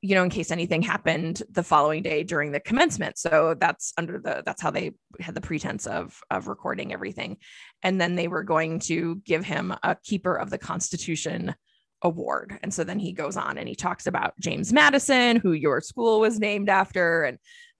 [0.01, 3.19] you know in case anything happened the following day during the commencement.
[3.19, 7.39] So that's under the that's how they had the pretense of of recording everything.
[7.83, 11.55] And then they were going to give him a keeper of the constitution
[12.03, 12.59] award.
[12.63, 16.21] And so then he goes on and he talks about james madison who your school
[16.21, 17.25] was named after.
[17.25, 17.39] And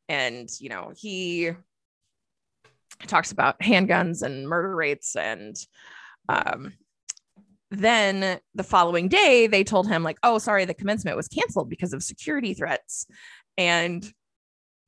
[0.09, 1.53] and you know he
[3.07, 5.57] talks about handguns and murder rates and
[6.29, 6.73] um
[7.71, 11.93] then the following day they told him like oh sorry the commencement was canceled because
[11.93, 13.07] of security threats.
[13.57, 14.11] And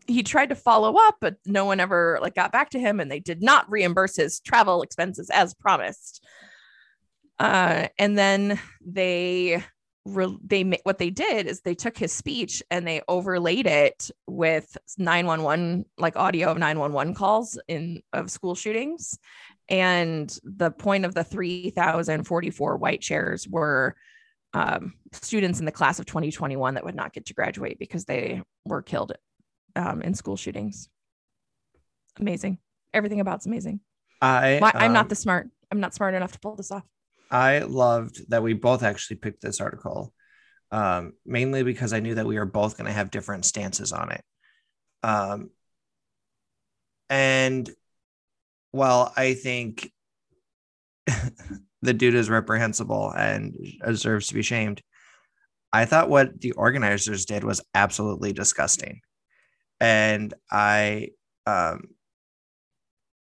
[0.07, 3.11] he tried to follow up but no one ever like got back to him and
[3.11, 6.25] they did not reimburse his travel expenses as promised.
[7.39, 9.63] Uh, and then they
[10.05, 14.77] re- they what they did is they took his speech and they overlaid it with
[14.99, 19.19] 911 like audio of 911 calls in of school shootings
[19.71, 23.95] and the point of the 3044 white chairs were
[24.53, 28.43] um, students in the class of 2021 that would not get to graduate because they
[28.65, 29.13] were killed
[29.77, 30.89] um, in school shootings.
[32.19, 32.59] Amazing.
[32.93, 33.81] Everything about it's amazing.
[34.21, 36.85] I i'm not um, the smart i'm not smart enough to pull this off.
[37.31, 40.13] I loved that we both actually picked this article,
[40.73, 44.11] um, mainly because I knew that we were both going to have different stances on
[44.11, 44.25] it.
[45.05, 45.51] Um,
[47.09, 47.71] and
[48.73, 49.91] well, I think
[51.83, 54.83] the dude is reprehensible and deserves to be shamed.
[55.73, 59.01] I thought what the organizers did was absolutely disgusting.
[59.81, 61.11] And I
[61.47, 61.83] um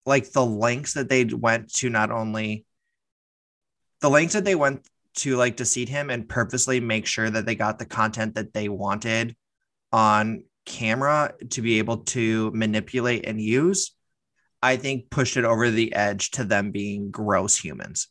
[0.04, 2.66] like the lengths that they went to not only
[4.00, 7.54] the lengths that they went to like deceive him and purposely make sure that they
[7.54, 9.36] got the content that they wanted
[9.92, 13.94] on camera to be able to manipulate and use,
[14.62, 18.08] I think pushed it over the edge to them being gross humans.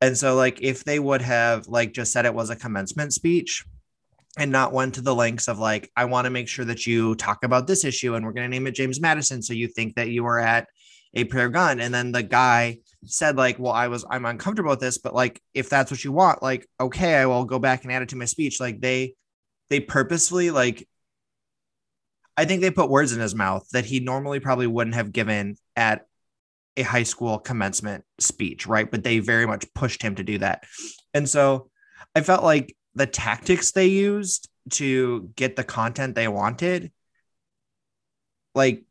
[0.00, 3.64] And so, like, if they would have like just said it was a commencement speech
[4.38, 7.14] and not went to the lengths of like, I want to make sure that you
[7.14, 9.42] talk about this issue and we're going to name it James Madison.
[9.42, 10.66] So you think that you were at
[11.14, 11.80] a prayer gun.
[11.80, 15.40] And then the guy said like, well, I was, I'm uncomfortable with this, but like,
[15.52, 18.16] if that's what you want, like, okay, I will go back and add it to
[18.16, 18.58] my speech.
[18.58, 19.14] Like they,
[19.68, 20.88] they purposefully like,
[22.36, 25.56] I think they put words in his mouth that he normally probably wouldn't have given
[25.76, 26.06] at
[26.76, 28.90] a high school commencement speech, right?
[28.90, 30.64] But they very much pushed him to do that.
[31.12, 31.70] And so
[32.14, 36.92] I felt like the tactics they used to get the content they wanted,
[38.54, 38.84] like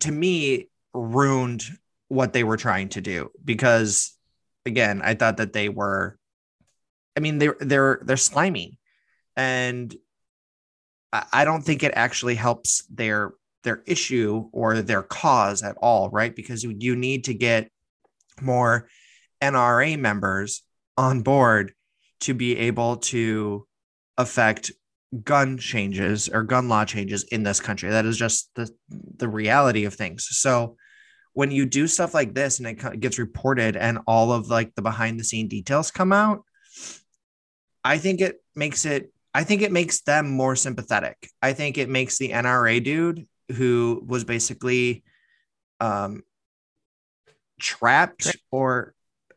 [0.00, 1.64] to me, ruined
[2.08, 4.16] what they were trying to do because
[4.64, 6.18] again i thought that they were
[7.18, 8.78] I mean, they're they're they're slimy,
[9.34, 9.92] and
[11.12, 13.32] I, don't think it actually helps their
[13.64, 16.34] their issue or their cause at all, right?
[16.34, 17.70] Because you, you need to get
[18.40, 18.88] more
[19.42, 20.62] NRA members
[20.96, 21.72] on board
[22.20, 23.66] to be able to
[24.16, 24.72] affect
[25.24, 27.90] gun changes or gun law changes in this country.
[27.90, 28.70] That is just the
[29.16, 30.28] the reality of things.
[30.30, 30.76] So
[31.32, 34.82] when you do stuff like this and it gets reported and all of like the
[34.82, 36.42] behind the scene details come out,
[37.84, 41.30] I think it makes it I think it makes them more sympathetic.
[41.42, 45.04] I think it makes the NRA dude who was basically
[45.80, 46.22] um
[47.60, 48.94] trapped or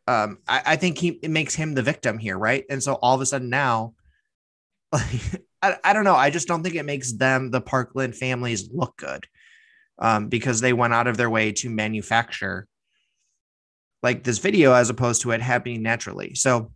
[0.07, 2.65] um I, I think he it makes him the victim here, right?
[2.69, 3.93] And so all of a sudden now
[4.91, 5.03] like
[5.61, 6.15] I, I don't know.
[6.15, 9.27] I just don't think it makes them, the Parkland families, look good
[9.99, 12.67] um, because they went out of their way to manufacture
[14.03, 16.33] like this video as opposed to it happening naturally.
[16.33, 16.71] So,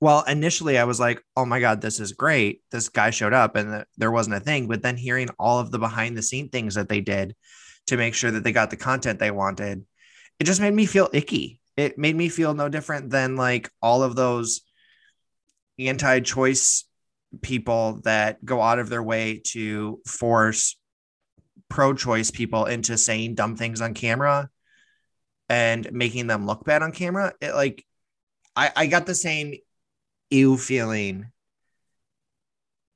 [0.00, 2.62] well, initially I was like, oh my God, this is great.
[2.70, 4.66] This guy showed up and the, there wasn't a thing.
[4.66, 7.36] But then hearing all of the behind the scene things that they did
[7.88, 9.84] to make sure that they got the content they wanted,
[10.38, 11.60] it just made me feel icky.
[11.76, 14.62] It made me feel no different than like all of those
[15.78, 16.84] anti choice
[17.42, 20.76] people that go out of their way to force
[21.68, 24.50] pro-choice people into saying dumb things on camera
[25.48, 27.84] and making them look bad on camera it like
[28.56, 29.54] i i got the same
[30.30, 31.30] ew feeling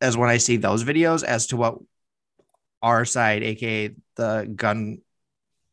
[0.01, 1.79] as when i see those videos as to what
[2.83, 4.99] our side aka the gun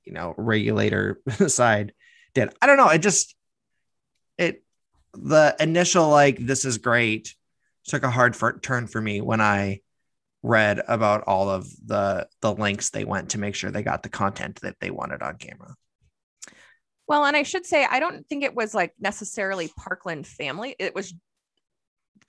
[0.03, 1.93] you know regulator side
[2.33, 3.35] did i don't know it just
[4.37, 4.63] it
[5.13, 7.35] the initial like this is great
[7.85, 9.81] took a hard for, turn for me when I
[10.43, 14.09] read about all of the the links they went to make sure they got the
[14.09, 15.75] content that they wanted on camera.
[17.07, 20.75] Well, and I should say I don't think it was like necessarily Parkland family.
[20.79, 21.13] It was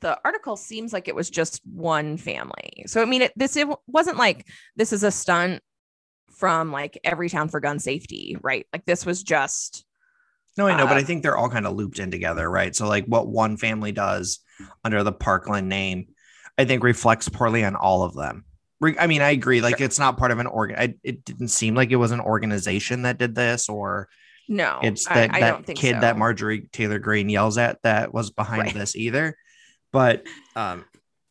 [0.02, 2.84] the article seems like it was just one family.
[2.86, 5.62] So I mean, it, this it wasn't like this is a stunt
[6.36, 8.66] from like Everytown for gun safety, right?
[8.72, 9.86] Like this was just.
[10.58, 12.76] No, I know, uh, but I think they're all kind of looped in together, right?
[12.76, 14.40] So like what one family does
[14.84, 16.08] under the Parkland name,
[16.58, 18.44] I think reflects poorly on all of them.
[18.98, 19.60] I mean, I agree.
[19.60, 19.84] Like, sure.
[19.84, 20.98] it's not part of an organ.
[21.04, 24.08] It didn't seem like it was an organization that did this, or
[24.48, 26.00] no, it's that I, I that kid so.
[26.00, 28.74] that Marjorie Taylor Greene yells at that was behind right.
[28.74, 29.36] this either.
[29.92, 30.26] But,
[30.56, 30.84] um,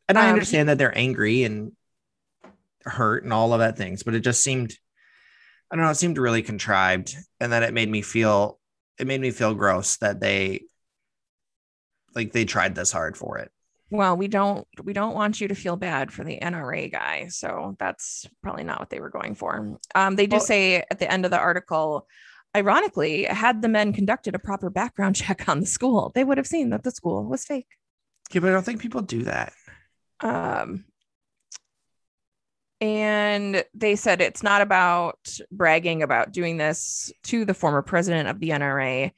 [0.07, 1.71] and I um, understand that they're angry and
[2.83, 4.77] hurt and all of that things, but it just seemed,
[5.71, 8.59] I don't know, it seemed really contrived, and that it made me feel,
[8.99, 10.65] it made me feel gross that they
[12.15, 13.51] like they tried this hard for it.
[13.89, 17.75] Well, we don't we don't want you to feel bad for the NRA guy, so
[17.77, 19.77] that's probably not what they were going for.
[19.95, 22.07] Um, they do well, say at the end of the article,
[22.55, 26.47] ironically, had the men conducted a proper background check on the school, they would have
[26.47, 27.67] seen that the school was fake.
[28.31, 29.53] Yeah, but I don't think people do that.
[30.21, 30.85] Um,
[32.79, 38.39] and they said it's not about bragging about doing this to the former president of
[38.39, 39.11] the NRA.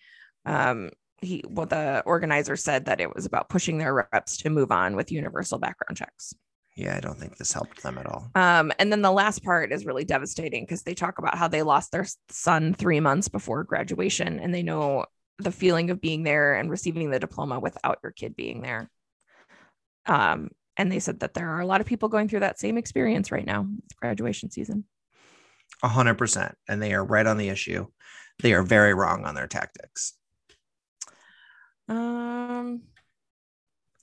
[0.45, 0.89] Um,
[1.23, 4.95] he well the organizer said that it was about pushing their reps to move on
[4.95, 6.33] with universal background checks
[6.75, 9.71] yeah i don't think this helped them at all um, and then the last part
[9.71, 13.63] is really devastating because they talk about how they lost their son three months before
[13.63, 15.05] graduation and they know
[15.39, 18.89] the feeling of being there and receiving the diploma without your kid being there
[20.05, 22.77] um, and they said that there are a lot of people going through that same
[22.77, 24.83] experience right now it's graduation season
[25.81, 27.87] A hundred percent and they are right on the issue
[28.41, 30.13] they are very wrong on their tactics
[31.87, 32.81] um,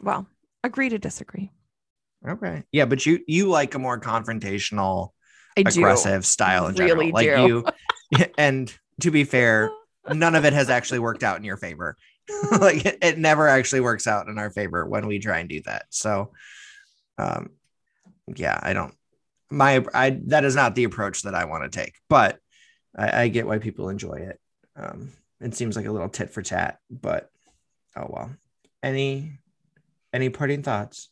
[0.02, 0.26] well,
[0.62, 1.50] agree to disagree.
[2.26, 2.64] Okay.
[2.72, 5.10] Yeah, but you you like a more confrontational,
[5.56, 6.26] I aggressive do.
[6.26, 7.12] style in really general.
[7.12, 8.14] Like do.
[8.18, 9.70] you and to be fair,
[10.12, 11.96] none of it has actually worked out in your favor.
[12.60, 15.60] like it, it, never actually works out in our favor when we try and do
[15.62, 15.86] that.
[15.90, 16.32] So
[17.18, 17.50] um
[18.34, 18.94] yeah, I don't
[19.50, 22.38] my I that is not the approach that I want to take, but
[22.96, 24.40] I, I get why people enjoy it.
[24.76, 27.30] Um it seems like a little tit for tat, but
[27.96, 28.30] Oh well.
[28.82, 29.38] Any
[30.12, 31.08] any parting thoughts?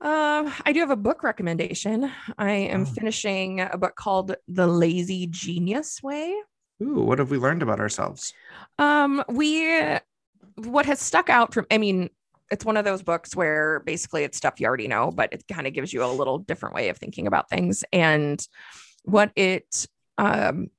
[0.00, 2.10] Um, I do have a book recommendation.
[2.38, 2.84] I am oh.
[2.84, 6.34] finishing a book called The Lazy Genius Way.
[6.80, 8.32] Ooh, what have we learned about ourselves?
[8.78, 9.98] Um, we
[10.64, 12.10] what has stuck out from I mean,
[12.50, 15.66] it's one of those books where basically it's stuff you already know, but it kind
[15.66, 17.84] of gives you a little different way of thinking about things.
[17.92, 18.44] And
[19.04, 19.86] what it
[20.16, 20.70] um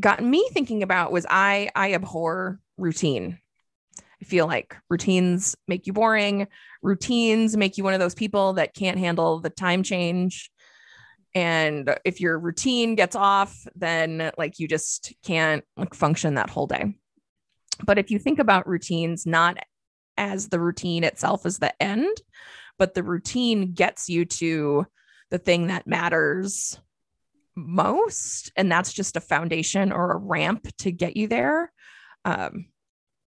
[0.00, 3.38] got me thinking about was I I abhor routine.
[4.20, 6.48] I feel like routines make you boring.
[6.82, 10.50] Routines make you one of those people that can't handle the time change.
[11.34, 16.66] And if your routine gets off, then like you just can't like function that whole
[16.66, 16.94] day.
[17.82, 19.58] But if you think about routines not
[20.16, 22.16] as the routine itself is the end,
[22.78, 24.86] but the routine gets you to
[25.30, 26.78] the thing that matters
[27.56, 28.52] most.
[28.56, 31.72] And that's just a foundation or a ramp to get you there.
[32.24, 32.66] Um,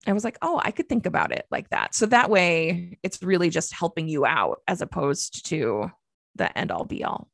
[0.07, 1.93] I was like, oh, I could think about it like that.
[1.93, 5.91] So that way it's really just helping you out as opposed to
[6.35, 7.29] the end all be all.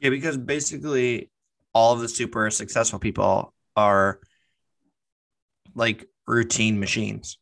[0.00, 1.30] Yeah, because basically
[1.74, 4.20] all of the super successful people are
[5.74, 7.38] like routine machines,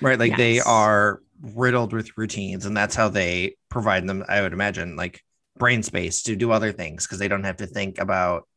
[0.00, 0.18] right?
[0.18, 4.24] Like they are riddled with routines, and that's how they provide them.
[4.28, 5.22] I would imagine like
[5.58, 8.48] brain space to do other things because they don't have to think about.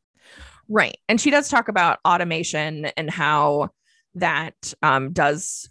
[0.70, 0.98] Right.
[1.10, 3.70] And she does talk about automation and how
[4.16, 5.70] that um, does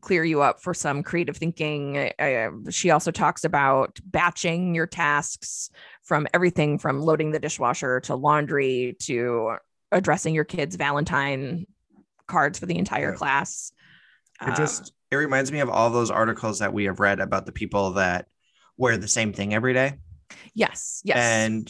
[0.00, 2.10] clear you up for some creative thinking.
[2.18, 5.70] Uh, she also talks about batching your tasks
[6.02, 9.56] from everything from loading the dishwasher to laundry to
[9.92, 11.66] addressing your kids' Valentine
[12.30, 13.16] cards for the entire Yeah.
[13.16, 13.72] class.
[14.40, 17.44] It Um, just it reminds me of all those articles that we have read about
[17.44, 18.26] the people that
[18.76, 19.98] wear the same thing every day
[20.54, 21.16] yes, yes.
[21.18, 21.68] and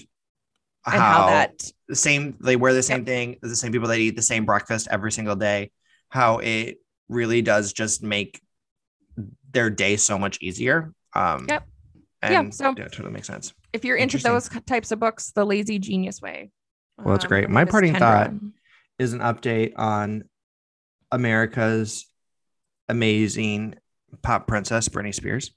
[0.86, 4.14] and how that the same they wear the same thing the same people that eat
[4.14, 5.72] the same breakfast every single day
[6.10, 6.76] how it
[7.08, 8.40] really does just make
[9.52, 11.66] their day so much easier um Yep.
[12.22, 15.30] and Yeah, so- yeah, it totally makes sense if you're into those types of books,
[15.32, 16.50] The Lazy Genius Way.
[16.98, 17.48] Well, that's um, great.
[17.48, 17.98] My parting Kendra.
[17.98, 18.32] thought-
[18.98, 20.24] is an update on
[21.12, 22.06] america's
[22.88, 23.74] amazing
[24.22, 25.52] pop princess britney spears.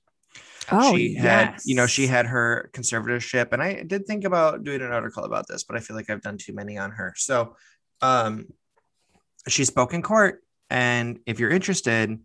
[0.72, 4.82] Oh, she had you know she had her conservatorship and i did think about doing
[4.82, 7.14] an article about this but i feel like i've done too many on her.
[7.18, 7.56] So
[8.02, 8.46] um
[9.48, 12.18] she spoke in court and if you're interested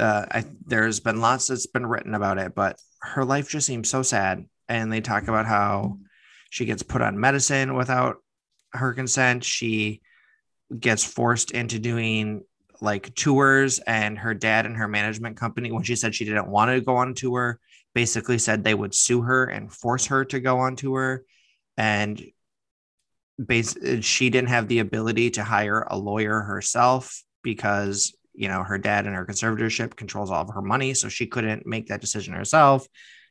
[0.00, 3.88] uh I, there's been lots that's been written about it but her life just seems
[3.88, 5.98] so sad and they talk about how
[6.50, 8.16] she gets put on medicine without
[8.72, 9.44] her consent.
[9.44, 10.02] She
[10.78, 12.42] gets forced into doing
[12.80, 16.70] like tours and her dad and her management company when she said she didn't want
[16.70, 17.58] to go on tour
[17.94, 21.22] basically said they would sue her and force her to go on tour.
[21.76, 22.22] And
[23.44, 28.78] base she didn't have the ability to hire a lawyer herself because you know her
[28.78, 32.34] dad and her conservatorship controls all of her money so she couldn't make that decision
[32.34, 32.86] herself.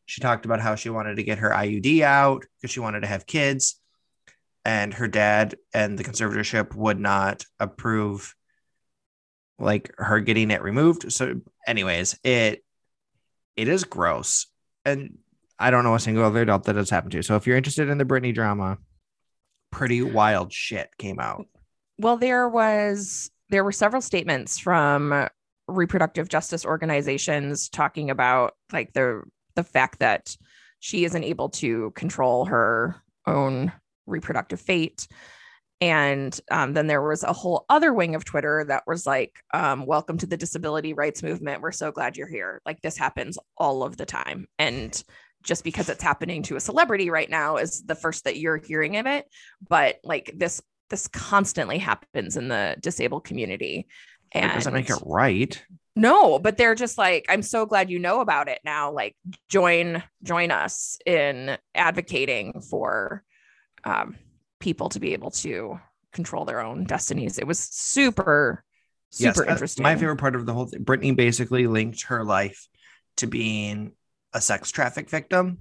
[0.05, 3.07] She talked about how she wanted to get her iud out because she wanted to
[3.07, 3.79] have kids
[4.65, 8.33] and her dad and the conservatorship would not approve
[9.59, 11.11] like her getting it removed.
[11.11, 12.63] So anyways it
[13.55, 14.47] it is gross.
[14.85, 15.17] And
[15.59, 17.23] i don't know a single other adult that has happened to.
[17.23, 18.77] So if you're interested in the Britney drama
[19.73, 21.47] pretty wild shit came out.
[21.97, 25.27] Well, there was there were several statements from
[25.67, 29.23] reproductive justice organizations talking about like the
[29.55, 30.35] the fact that
[30.79, 32.95] she isn't able to control her
[33.25, 33.71] own
[34.05, 35.07] reproductive fate.
[35.81, 39.85] And um, then there was a whole other wing of Twitter that was like, um,
[39.85, 41.61] "Welcome to the disability rights movement.
[41.61, 42.61] We're so glad you're here.
[42.65, 45.03] Like this happens all of the time, and
[45.41, 48.95] just because it's happening to a celebrity right now is the first that you're hearing
[48.95, 49.25] of it.
[49.67, 53.87] But like this this constantly happens in the disabled community.
[54.31, 55.61] And that doesn't make it right
[55.95, 58.91] no, but they're just like, I'm so glad you know about it now.
[58.91, 59.15] Like
[59.47, 63.23] join join us in advocating for
[63.83, 64.17] um,
[64.59, 65.79] people to be able to
[66.11, 67.39] control their own destinies.
[67.39, 68.63] It was super,
[69.09, 69.83] super uh, interesting.
[69.83, 72.67] my favorite part of the whole thing Britney basically linked her life
[73.17, 73.93] to being
[74.33, 75.59] a sex traffic victim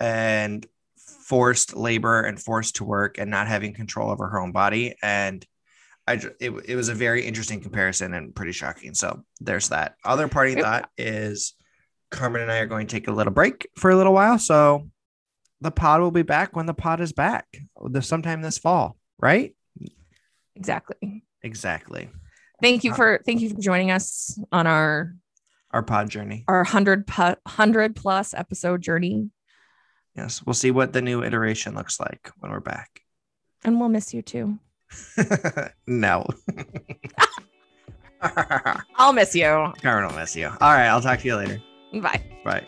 [0.00, 4.94] and forced labor and forced to work and not having control over her own body
[5.02, 5.46] and
[6.06, 8.94] I it, it was a very interesting comparison and pretty shocking.
[8.94, 9.94] So there's that.
[10.04, 11.54] Other party thought is
[12.10, 14.38] Carmen and I are going to take a little break for a little while.
[14.38, 14.90] So
[15.64, 17.46] the pod will be back when the pod is back,
[17.84, 19.54] the sometime this fall, right?
[20.54, 21.24] Exactly.
[21.42, 22.08] Exactly.
[22.62, 25.14] Thank you Uh, for thank you for joining us on our
[25.72, 26.44] Our pod journey.
[26.46, 29.30] our hundred pu- hundred plus episode journey,
[30.14, 33.00] Yes, we'll see what the new iteration looks like when we're back.
[33.64, 34.58] and we'll miss you too.
[35.88, 36.24] no.
[38.96, 39.72] I'll miss you.
[39.82, 40.46] Carmen will miss you.
[40.46, 41.60] All right, I'll talk to you later.
[41.94, 42.22] Bye.
[42.44, 42.64] Bye.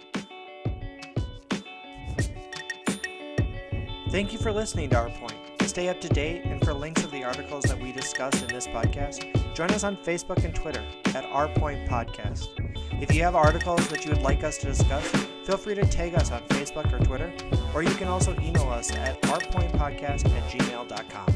[4.11, 5.35] Thank you for listening to Our Point.
[5.59, 8.49] To stay up to date and for links of the articles that we discussed in
[8.49, 12.49] this podcast, join us on Facebook and Twitter at Our Point Podcast.
[13.03, 15.05] If you have articles that you would like us to discuss,
[15.45, 17.33] feel free to tag us on Facebook or Twitter,
[17.75, 21.36] or you can also email us at ourpointpodcast at gmail.com.